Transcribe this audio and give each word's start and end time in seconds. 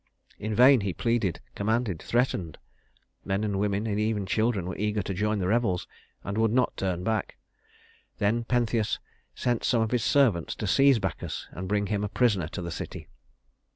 In 0.39 0.55
vain 0.55 0.81
he 0.81 0.93
pleaded, 0.95 1.41
commanded, 1.53 2.01
threatened. 2.01 2.57
Men 3.23 3.43
and 3.43 3.59
women, 3.59 3.85
and 3.85 3.99
even 3.99 4.25
children, 4.25 4.65
were 4.65 4.75
eager 4.75 5.03
to 5.03 5.13
join 5.13 5.33
in 5.33 5.39
the 5.41 5.47
revels, 5.47 5.87
and 6.23 6.39
would 6.39 6.49
not 6.51 6.75
turn 6.75 7.03
back. 7.03 7.37
Then 8.17 8.43
Pentheus 8.43 8.97
sent 9.35 9.63
some 9.63 9.83
of 9.83 9.91
his 9.91 10.03
servants 10.03 10.55
to 10.55 10.65
seize 10.65 10.97
Bacchus 10.97 11.45
and 11.51 11.67
bring 11.67 11.85
him 11.85 12.03
a 12.03 12.09
prisoner 12.09 12.47
to 12.47 12.63
the 12.63 12.71
city. 12.71 13.09